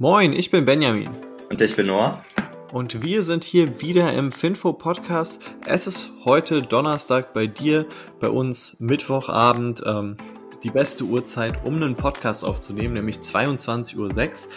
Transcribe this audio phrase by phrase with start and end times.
[0.00, 1.10] Moin, ich bin Benjamin.
[1.50, 2.24] Und ich bin Noah.
[2.72, 5.42] Und wir sind hier wieder im Finfo Podcast.
[5.66, 7.84] Es ist heute Donnerstag bei dir,
[8.20, 9.82] bei uns Mittwochabend.
[9.84, 10.16] Ähm,
[10.62, 14.52] die beste Uhrzeit, um einen Podcast aufzunehmen, nämlich 22.06 Uhr.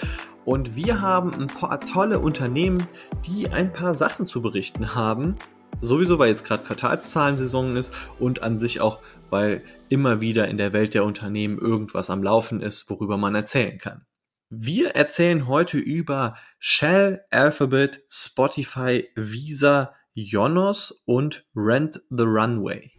[0.46, 2.86] Und wir haben ein paar tolle Unternehmen,
[3.26, 5.34] die ein paar Sachen zu berichten haben.
[5.82, 9.00] Sowieso, weil jetzt gerade Quartalszahlensaison ist und an sich auch,
[9.32, 13.80] weil immer wieder in der Welt der Unternehmen irgendwas am Laufen ist, worüber man erzählen
[13.80, 14.06] kann.
[14.54, 22.92] Wir erzählen heute über Shell, Alphabet, Spotify, Visa, Jonos und Rent the Runway.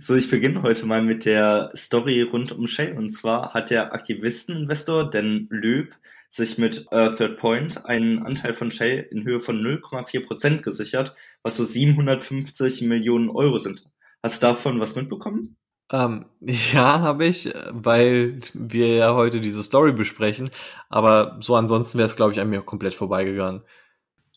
[0.00, 2.96] So, ich beginne heute mal mit der Story rund um Shell.
[2.96, 5.94] Und zwar hat der Aktivisteninvestor Dan Löb
[6.30, 11.14] sich mit äh, Third Point einen Anteil von Shell in Höhe von 0,4 Prozent gesichert,
[11.42, 13.90] was so 750 Millionen Euro sind.
[14.22, 15.58] Hast du davon was mitbekommen?
[15.92, 20.50] Ähm, ja, habe ich, weil wir ja heute diese Story besprechen.
[20.88, 23.62] Aber so ansonsten wäre es, glaube ich, an mir komplett vorbeigegangen.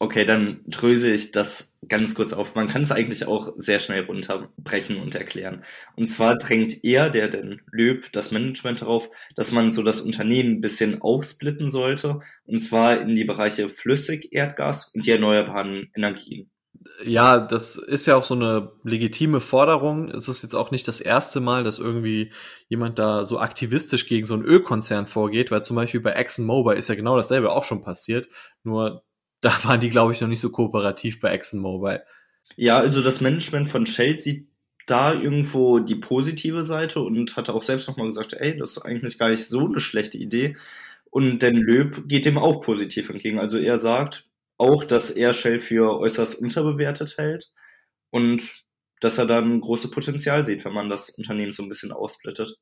[0.01, 2.55] Okay, dann dröse ich das ganz kurz auf.
[2.55, 5.65] Man kann es eigentlich auch sehr schnell runterbrechen und erklären.
[5.97, 10.51] Und zwar drängt er, der den Löb, das Management darauf, dass man so das Unternehmen
[10.51, 12.21] ein bisschen aufsplitten sollte.
[12.45, 16.49] Und zwar in die Bereiche Flüssig, Erdgas und die erneuerbaren Energien.
[17.03, 20.09] Ja, das ist ja auch so eine legitime Forderung.
[20.09, 22.31] Es ist jetzt auch nicht das erste Mal, dass irgendwie
[22.67, 26.89] jemand da so aktivistisch gegen so einen Ölkonzern vorgeht, weil zum Beispiel bei ExxonMobil ist
[26.89, 28.29] ja genau dasselbe auch schon passiert.
[28.63, 29.03] Nur
[29.41, 32.01] da waren die, glaube ich, noch nicht so kooperativ bei ExxonMobil.
[32.55, 34.49] Ja, also das Management von Shell sieht
[34.85, 39.19] da irgendwo die positive Seite und hatte auch selbst nochmal gesagt, ey, das ist eigentlich
[39.19, 40.55] gar nicht so eine schlechte Idee.
[41.11, 43.39] Und denn Löb geht dem auch positiv entgegen.
[43.39, 44.28] Also er sagt
[44.59, 47.51] auch, dass er Shell für äußerst unterbewertet hält
[48.11, 48.63] und
[48.99, 52.57] dass er dann große Potenzial sieht, wenn man das Unternehmen so ein bisschen aufsplittet.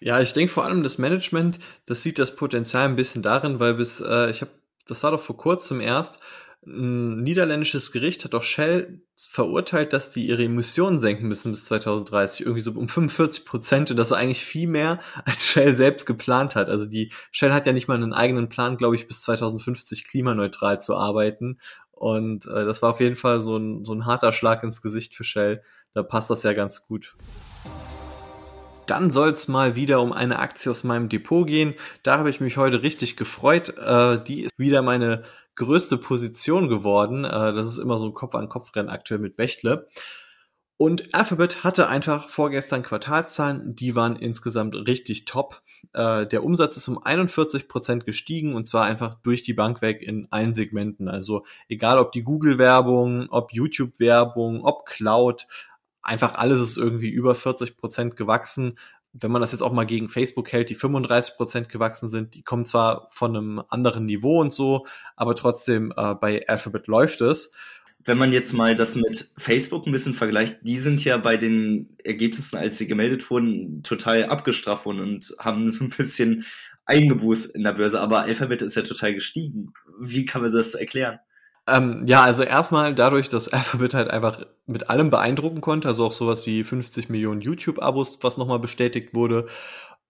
[0.00, 3.74] Ja, ich denke vor allem das Management, das sieht das Potenzial ein bisschen darin, weil
[3.74, 4.50] bis, äh, ich habe
[4.86, 6.22] das war doch vor kurzem erst,
[6.66, 12.46] ein niederländisches Gericht hat doch Shell verurteilt, dass die ihre Emissionen senken müssen bis 2030,
[12.46, 16.54] irgendwie so um 45 Prozent und das war eigentlich viel mehr, als Shell selbst geplant
[16.54, 16.68] hat.
[16.68, 20.80] Also die Shell hat ja nicht mal einen eigenen Plan, glaube ich, bis 2050 klimaneutral
[20.80, 21.58] zu arbeiten
[21.90, 25.14] und äh, das war auf jeden Fall so ein, so ein harter Schlag ins Gesicht
[25.14, 25.62] für Shell.
[25.94, 27.14] Da passt das ja ganz gut.
[28.86, 31.74] Dann soll es mal wieder um eine Aktie aus meinem Depot gehen.
[32.02, 33.78] Da habe ich mich heute richtig gefreut.
[33.78, 35.22] Äh, die ist wieder meine
[35.56, 37.24] größte Position geworden.
[37.24, 39.88] Äh, das ist immer so ein Kopf-an-Kopf-Rennen aktuell mit Bechtle.
[40.76, 45.62] Und Alphabet hatte einfach vorgestern Quartalszahlen, die waren insgesamt richtig top.
[45.92, 50.02] Äh, der Umsatz ist um 41 Prozent gestiegen und zwar einfach durch die Bank weg
[50.02, 51.08] in allen Segmenten.
[51.08, 55.46] Also egal ob die Google-Werbung, ob YouTube-Werbung, ob Cloud,
[56.02, 58.76] einfach alles ist irgendwie über 40 Prozent gewachsen.
[59.14, 62.42] Wenn man das jetzt auch mal gegen Facebook hält, die 35 Prozent gewachsen sind, die
[62.42, 64.86] kommen zwar von einem anderen Niveau und so,
[65.16, 67.52] aber trotzdem äh, bei Alphabet läuft es.
[68.04, 71.96] Wenn man jetzt mal das mit Facebook ein bisschen vergleicht, die sind ja bei den
[72.04, 76.44] Ergebnissen, als sie gemeldet wurden, total abgestraft worden und haben so ein bisschen
[76.86, 78.00] eingebußt in der Börse.
[78.00, 79.72] Aber Alphabet ist ja total gestiegen.
[80.00, 81.18] Wie kann man das erklären?
[81.66, 86.12] Ähm, ja, also erstmal dadurch, dass Alphabet halt einfach mit allem beeindrucken konnte, also auch
[86.12, 89.46] sowas wie 50 Millionen YouTube-Abos, was nochmal bestätigt wurde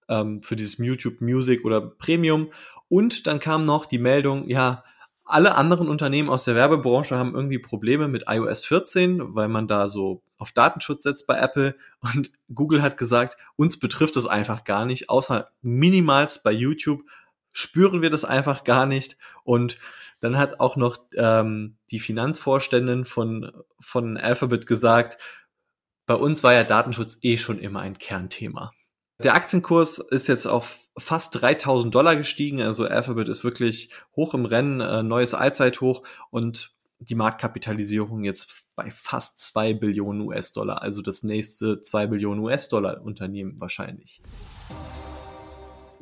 [0.09, 2.51] ähm, für dieses YouTube Music oder Premium.
[2.89, 4.83] Und dann kam noch die Meldung, ja,
[5.25, 9.89] alle anderen Unternehmen aus der Werbebranche haben irgendwie Probleme mit iOS 14, weil man da
[9.89, 11.77] so auf Datenschutz setzt bei Apple.
[12.01, 17.01] Und Google hat gesagt, uns betrifft es einfach gar nicht, außer minimals bei YouTube
[17.53, 19.17] spüren wir das einfach gar nicht.
[19.45, 19.79] Und
[20.25, 25.19] dann hat auch noch ähm, die Finanzvorständin von, von Alphabet gesagt,
[26.07, 28.73] bei uns war ja Datenschutz eh schon immer ein Kernthema.
[29.23, 34.47] Der Aktienkurs ist jetzt auf fast 3000 Dollar gestiegen, also Alphabet ist wirklich hoch im
[34.47, 41.23] Rennen, äh, neues Allzeithoch und die Marktkapitalisierung jetzt bei fast 2 Billionen US-Dollar, also das
[41.23, 44.23] nächste 2 Billionen US-Dollar Unternehmen wahrscheinlich.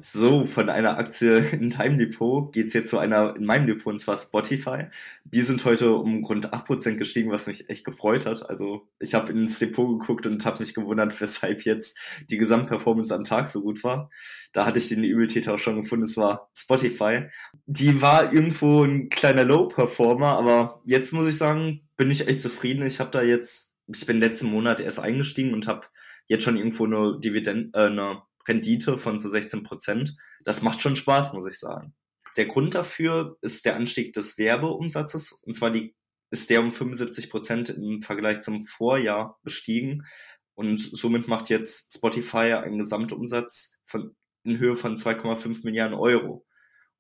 [0.05, 4.01] So, von einer Aktie in deinem Depot geht's jetzt zu einer in meinem Depot, und
[4.01, 4.87] zwar Spotify.
[5.25, 8.51] Die sind heute um rund 8% gestiegen, was mich echt gefreut hat.
[8.51, 11.97] Also ich habe ins Depot geguckt und habe mich gewundert, weshalb jetzt
[12.29, 14.11] die Gesamtperformance am Tag so gut war.
[14.53, 17.29] Da hatte ich den Übeltäter auch schon gefunden, es war Spotify.
[17.67, 22.85] Die war irgendwo ein kleiner Low-Performer, aber jetzt muss ich sagen, bin ich echt zufrieden.
[22.85, 25.87] Ich habe da jetzt, ich bin letzten Monat erst eingestiegen und habe
[26.27, 30.17] jetzt schon irgendwo eine Dividende, äh, eine Rendite von so 16 Prozent.
[30.45, 31.95] Das macht schon Spaß, muss ich sagen.
[32.37, 35.33] Der Grund dafür ist der Anstieg des Werbeumsatzes.
[35.33, 35.95] Und zwar die,
[36.31, 40.07] ist der um 75 Prozent im Vergleich zum Vorjahr gestiegen.
[40.55, 46.47] Und somit macht jetzt Spotify einen Gesamtumsatz von, in Höhe von 2,5 Milliarden Euro.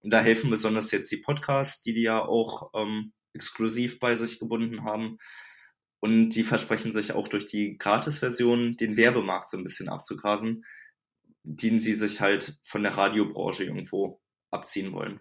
[0.00, 4.38] Und da helfen besonders jetzt die Podcasts, die die ja auch ähm, exklusiv bei sich
[4.38, 5.18] gebunden haben.
[6.00, 10.64] Und die versprechen sich auch durch die Gratis-Version den Werbemarkt so ein bisschen abzugrasen,
[11.44, 15.20] den sie sich halt von der Radiobranche irgendwo abziehen wollen.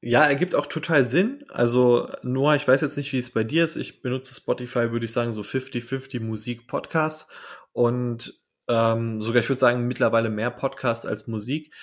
[0.00, 1.44] Ja, ergibt auch total Sinn.
[1.48, 3.76] Also, Noah, ich weiß jetzt nicht, wie es bei dir ist.
[3.76, 7.32] Ich benutze Spotify, würde ich sagen, so 50-50 Musik-Podcasts.
[7.72, 8.34] Und
[8.68, 11.74] ähm, sogar, ich würde sagen, mittlerweile mehr Podcasts als Musik.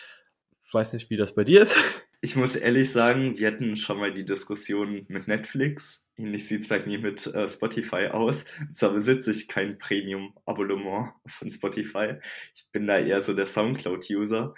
[0.65, 1.75] Ich weiß nicht, wie das bei dir ist.
[2.21, 6.02] Ich muss ehrlich sagen, wir hatten schon mal die Diskussion mit Netflix.
[6.17, 8.45] Ähnlich sieht es bei mir mit äh, Spotify aus.
[8.59, 12.15] Und zwar besitze ich kein Premium-Abonnement von Spotify.
[12.55, 14.53] Ich bin da eher so der Soundcloud-User.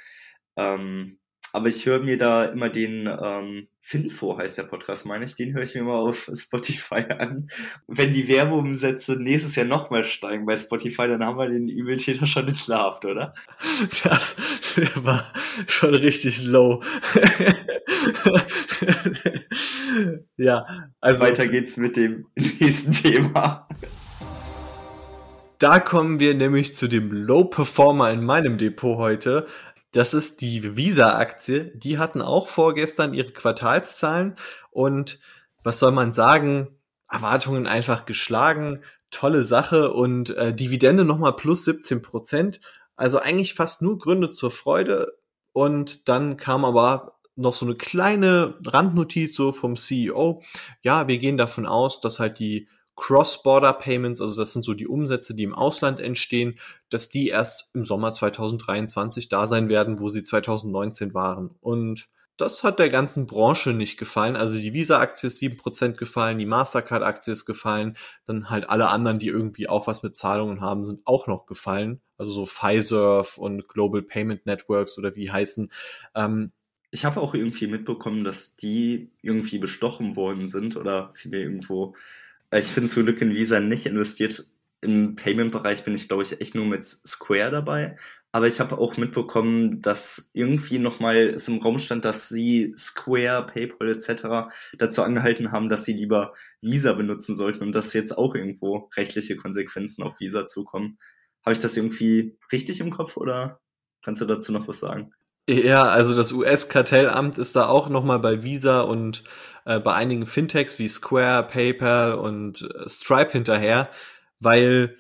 [0.58, 1.20] Ähm,
[1.54, 5.54] aber ich höre mir da immer den ähm, Finfo heißt der Podcast, meine ich, den
[5.54, 7.52] höre ich mir mal auf Spotify an.
[7.86, 12.48] Wenn die Werbeumsätze nächstes Jahr nochmal steigen bei Spotify, dann haben wir den Übeltäter schon
[12.48, 13.36] entlarvt, oder?
[14.04, 14.38] Das
[14.96, 15.32] war
[15.68, 16.82] schon richtig low.
[20.38, 20.66] ja,
[21.00, 21.24] also.
[21.24, 23.68] Weiter geht's mit dem nächsten Thema.
[25.60, 29.48] Da kommen wir nämlich zu dem Low Performer in meinem Depot heute.
[29.92, 31.72] Das ist die Visa-Aktie.
[31.76, 34.36] Die hatten auch vorgestern ihre Quartalszahlen
[34.72, 35.20] und
[35.64, 36.68] was soll man sagen?
[37.10, 38.82] Erwartungen einfach geschlagen.
[39.10, 42.60] Tolle Sache und äh, Dividende nochmal plus 17 Prozent.
[42.96, 45.18] Also eigentlich fast nur Gründe zur Freude.
[45.54, 50.42] Und dann kam aber noch so eine kleine Randnotiz so vom CEO.
[50.82, 55.36] Ja, wir gehen davon aus, dass halt die Cross-Border-Payments, also das sind so die Umsätze,
[55.36, 56.60] die im Ausland entstehen,
[56.90, 61.56] dass die erst im Sommer 2023 da sein werden, wo sie 2019 waren.
[61.60, 64.36] Und das hat der ganzen Branche nicht gefallen.
[64.36, 69.28] Also die Visa-Aktie ist 7% gefallen, die Mastercard-Aktie ist gefallen, dann halt alle anderen, die
[69.28, 72.02] irgendwie auch was mit Zahlungen haben, sind auch noch gefallen.
[72.18, 75.72] Also so Fiserv und Global Payment Networks oder wie heißen.
[76.14, 76.52] Ähm,
[76.96, 81.94] ich habe auch irgendwie mitbekommen, dass die irgendwie bestochen worden sind oder vielmehr irgendwo
[82.52, 84.46] ich bin zu Glück in Visa nicht investiert.
[84.82, 87.98] Im Payment-Bereich bin ich, glaube ich, echt nur mit Square dabei.
[88.32, 93.48] Aber ich habe auch mitbekommen, dass irgendwie nochmal es im Raum stand, dass sie Square,
[93.48, 94.54] PayPal etc.
[94.78, 99.36] dazu angehalten haben, dass sie lieber Visa benutzen sollten und dass jetzt auch irgendwo rechtliche
[99.36, 100.98] Konsequenzen auf Visa zukommen.
[101.44, 103.60] Habe ich das irgendwie richtig im Kopf oder
[104.04, 105.14] kannst du dazu noch was sagen?
[105.48, 109.24] Ja, also das US-Kartellamt ist da auch nochmal bei Visa und
[109.66, 113.90] äh, bei einigen Fintechs wie Square, PayPal und äh, Stripe hinterher,
[114.40, 114.96] weil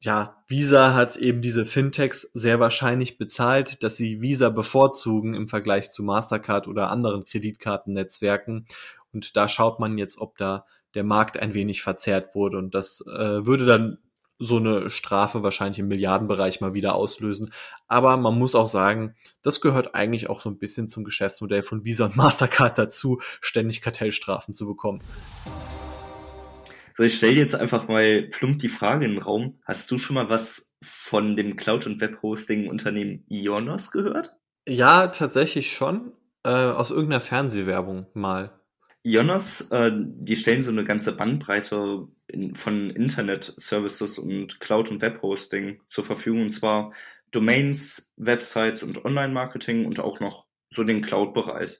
[0.00, 5.90] ja, Visa hat eben diese Fintechs sehr wahrscheinlich bezahlt, dass sie Visa bevorzugen im Vergleich
[5.90, 8.66] zu Mastercard oder anderen Kreditkartennetzwerken.
[9.14, 12.58] Und da schaut man jetzt, ob da der Markt ein wenig verzerrt wurde.
[12.58, 13.98] Und das äh, würde dann
[14.38, 17.52] so eine Strafe wahrscheinlich im Milliardenbereich mal wieder auslösen.
[17.88, 21.84] Aber man muss auch sagen, das gehört eigentlich auch so ein bisschen zum Geschäftsmodell von
[21.84, 25.00] Visa und Mastercard dazu, ständig Kartellstrafen zu bekommen.
[26.96, 29.58] So, ich stelle jetzt einfach mal plump die Frage in den Raum.
[29.64, 34.36] Hast du schon mal was von dem Cloud- und Webhosting-Unternehmen Ionos gehört?
[34.66, 36.12] Ja, tatsächlich schon.
[36.42, 38.60] Äh, aus irgendeiner Fernsehwerbung mal.
[39.06, 45.80] Ionos, äh, die stellen so eine ganze Bandbreite in, von Internet-Services und Cloud- und Webhosting
[45.88, 46.42] zur Verfügung.
[46.42, 46.92] Und zwar
[47.30, 51.78] Domains, Websites und Online-Marketing und auch noch so den Cloud-Bereich.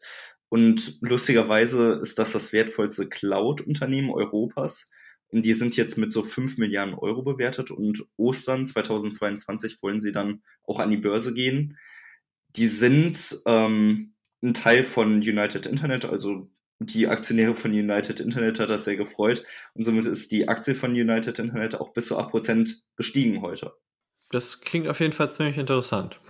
[0.49, 4.89] Und lustigerweise ist das das wertvollste Cloud-Unternehmen Europas.
[5.27, 10.13] Und die sind jetzt mit so 5 Milliarden Euro bewertet und Ostern 2022 wollen sie
[10.13, 11.77] dann auch an die Börse gehen.
[12.55, 18.71] Die sind ähm, ein Teil von United Internet, also die Aktionäre von United Internet hat
[18.71, 22.83] das sehr gefreut und somit ist die Aktie von United Internet auch bis zu 8%
[22.97, 23.75] gestiegen heute.
[24.31, 26.21] Das klingt auf jeden Fall ziemlich interessant.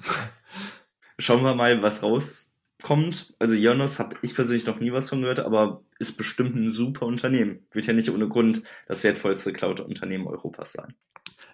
[1.18, 3.34] Schauen wir mal, was rauskommt.
[3.38, 7.06] Also Jonas habe ich persönlich noch nie was von gehört, aber ist bestimmt ein super
[7.06, 7.66] Unternehmen.
[7.72, 10.94] Wird ja nicht ohne Grund das wertvollste Cloud-Unternehmen Europas sein.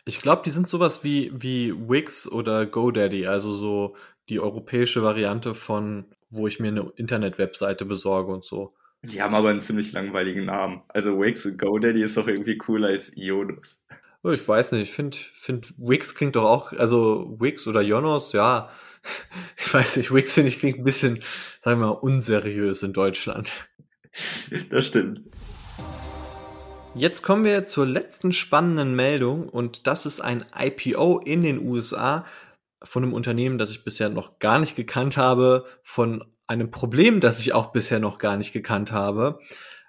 [0.05, 3.97] Ich glaube, die sind sowas wie, wie Wix oder GoDaddy, also so
[4.29, 8.75] die europäische Variante von, wo ich mir eine Internet-Webseite besorge und so.
[9.05, 10.83] Die haben aber einen ziemlich langweiligen Namen.
[10.89, 13.83] Also Wix und GoDaddy ist doch irgendwie cooler als Ionos.
[14.23, 18.33] Oh, ich weiß nicht, ich finde, find, Wix klingt doch auch, also Wix oder Jonos,
[18.33, 18.71] ja,
[19.57, 21.19] ich weiß nicht, Wix finde ich klingt ein bisschen,
[21.61, 23.51] sagen wir mal, unseriös in Deutschland.
[24.71, 25.23] Das stimmt.
[26.95, 32.25] Jetzt kommen wir zur letzten spannenden Meldung und das ist ein IPO in den USA
[32.85, 37.41] von einem Unternehmen, das ich bisher noch gar nicht gekannt habe, von einem Problem, das
[37.41, 39.41] ich auch bisher noch gar nicht gekannt habe.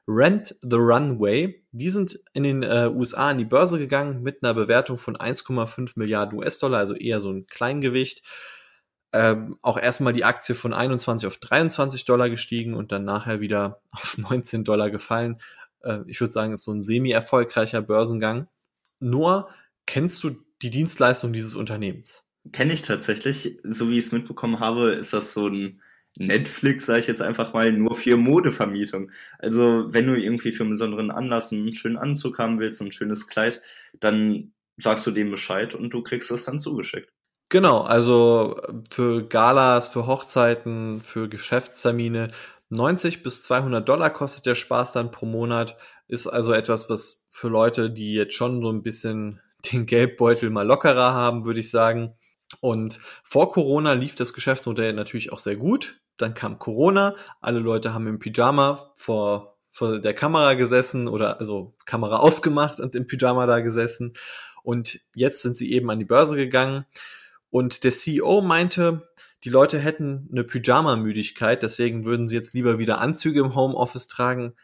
[0.07, 1.63] Rent the Runway.
[1.71, 5.93] Die sind in den äh, USA an die Börse gegangen mit einer Bewertung von 1,5
[5.95, 8.23] Milliarden US-Dollar, also eher so ein Kleingewicht.
[9.15, 13.81] ähm, auch erstmal die Aktie von 21 auf 23 Dollar gestiegen und dann nachher wieder
[13.91, 15.37] auf 19 Dollar gefallen.
[15.81, 18.47] Äh, ich würde sagen, ist so ein semi-erfolgreicher Börsengang.
[18.99, 19.49] Nur
[19.85, 22.23] kennst du die Dienstleistung dieses Unternehmens?
[22.51, 23.59] Kenne ich tatsächlich.
[23.63, 25.81] So wie ich es mitbekommen habe, ist das so ein
[26.17, 29.11] Netflix, sage ich jetzt einfach mal, nur für Modevermietung.
[29.39, 33.27] Also wenn du irgendwie für einen besonderen Anlass einen schönen Anzug haben willst, ein schönes
[33.27, 33.61] Kleid,
[33.99, 37.11] dann sagst du dem Bescheid und du kriegst das dann zugeschickt.
[37.49, 42.31] Genau, also für Galas, für Hochzeiten, für Geschäftstermine
[42.69, 45.77] 90 bis 200 Dollar kostet der Spaß dann pro Monat.
[46.07, 49.39] Ist also etwas, was für Leute, die jetzt schon so ein bisschen
[49.71, 52.15] den Geldbeutel mal lockerer haben, würde ich sagen.
[52.61, 55.99] Und vor Corona lief das Geschäftsmodell natürlich auch sehr gut.
[56.17, 61.75] Dann kam Corona, alle Leute haben im Pyjama vor, vor der Kamera gesessen oder also
[61.85, 64.13] Kamera ausgemacht und im Pyjama da gesessen.
[64.63, 66.85] Und jetzt sind sie eben an die Börse gegangen.
[67.49, 69.07] Und der CEO meinte,
[69.43, 74.55] die Leute hätten eine Pyjama-Müdigkeit, deswegen würden sie jetzt lieber wieder Anzüge im Homeoffice tragen.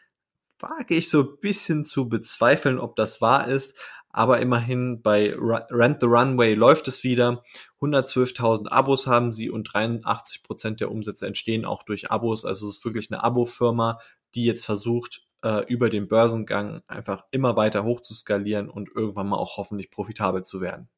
[0.58, 3.76] Wage ich so ein bisschen zu bezweifeln, ob das wahr ist.
[4.12, 7.44] Aber immerhin bei Rent the Runway läuft es wieder.
[7.80, 12.44] 112.000 Abos haben sie und 83 Prozent der Umsätze entstehen auch durch Abos.
[12.44, 14.00] Also es ist wirklich eine Abo-Firma,
[14.34, 19.28] die jetzt versucht, äh, über den Börsengang einfach immer weiter hoch zu skalieren und irgendwann
[19.28, 20.88] mal auch hoffentlich profitabel zu werden.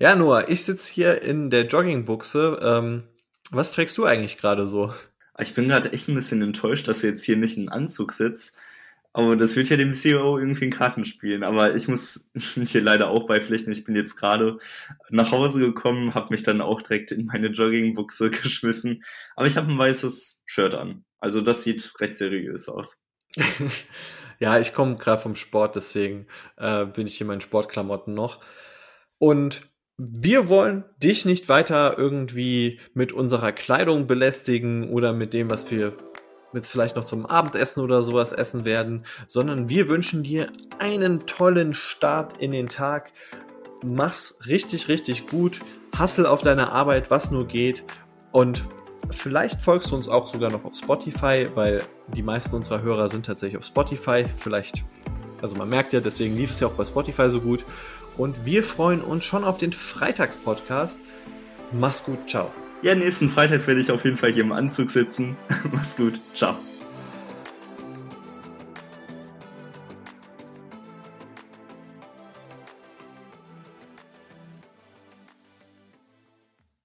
[0.00, 2.58] Ja, Noah, ich sitze hier in der Joggingbuchse.
[2.62, 3.04] Ähm,
[3.50, 4.92] was trägst du eigentlich gerade so?
[5.38, 8.56] Ich bin gerade echt ein bisschen enttäuscht, dass du jetzt hier nicht in Anzug sitzt.
[9.12, 11.42] Aber das wird ja dem CEO irgendwie in Karten spielen.
[11.42, 12.30] Aber ich muss
[12.66, 13.72] hier leider auch beipflichten.
[13.72, 14.58] Ich bin jetzt gerade
[15.08, 19.02] nach Hause gekommen, habe mich dann auch direkt in meine Joggingbuchse geschmissen.
[19.34, 21.04] Aber ich habe ein weißes Shirt an.
[21.18, 23.02] Also das sieht recht seriös aus.
[24.38, 26.26] ja, ich komme gerade vom Sport, deswegen
[26.56, 28.40] äh, bin ich hier in meinen Sportklamotten noch.
[29.18, 29.62] Und
[29.98, 35.94] wir wollen dich nicht weiter irgendwie mit unserer Kleidung belästigen oder mit dem, was wir
[36.52, 41.74] jetzt vielleicht noch zum Abendessen oder sowas essen werden, sondern wir wünschen dir einen tollen
[41.74, 43.12] Start in den Tag.
[43.84, 45.60] Mach's richtig, richtig gut.
[45.96, 47.84] Hassel auf deiner Arbeit, was nur geht.
[48.32, 48.66] Und
[49.10, 53.26] vielleicht folgst du uns auch sogar noch auf Spotify, weil die meisten unserer Hörer sind
[53.26, 54.24] tatsächlich auf Spotify.
[54.38, 54.84] Vielleicht,
[55.42, 57.64] also man merkt ja, deswegen lief es ja auch bei Spotify so gut.
[58.16, 61.00] Und wir freuen uns schon auf den Freitagspodcast.
[61.72, 62.50] Mach's gut, ciao.
[62.82, 65.36] Ja, nächsten Freitag werde ich auf jeden Fall hier im Anzug sitzen.
[65.72, 66.56] Mach's gut, ciao.